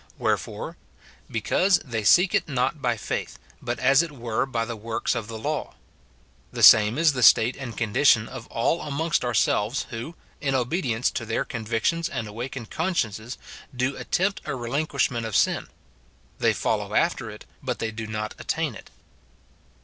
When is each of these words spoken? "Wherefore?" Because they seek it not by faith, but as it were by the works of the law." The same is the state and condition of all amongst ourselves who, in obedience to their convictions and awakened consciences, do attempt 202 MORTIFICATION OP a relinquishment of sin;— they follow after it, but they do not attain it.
"Wherefore?" 0.17 0.77
Because 1.31 1.77
they 1.85 2.03
seek 2.03 2.33
it 2.33 2.49
not 2.49 2.81
by 2.81 2.97
faith, 2.97 3.37
but 3.61 3.77
as 3.77 4.01
it 4.01 4.11
were 4.11 4.47
by 4.47 4.65
the 4.65 4.75
works 4.75 5.13
of 5.13 5.27
the 5.27 5.37
law." 5.37 5.75
The 6.51 6.63
same 6.63 6.97
is 6.97 7.13
the 7.13 7.21
state 7.21 7.55
and 7.55 7.77
condition 7.77 8.27
of 8.27 8.47
all 8.47 8.81
amongst 8.81 9.23
ourselves 9.23 9.85
who, 9.91 10.15
in 10.41 10.55
obedience 10.55 11.11
to 11.11 11.23
their 11.23 11.45
convictions 11.45 12.09
and 12.09 12.27
awakened 12.27 12.71
consciences, 12.71 13.37
do 13.75 13.95
attempt 13.95 14.43
202 14.43 14.49
MORTIFICATION 14.49 14.49
OP 14.49 14.49
a 14.49 14.55
relinquishment 14.55 15.25
of 15.27 15.35
sin;— 15.35 15.67
they 16.39 16.51
follow 16.53 16.95
after 16.95 17.29
it, 17.29 17.45
but 17.61 17.77
they 17.77 17.91
do 17.91 18.07
not 18.07 18.33
attain 18.39 18.73
it. 18.73 18.89